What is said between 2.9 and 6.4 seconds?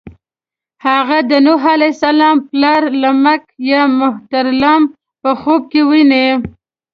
لمک یا مهترلام په خوب کې ويني.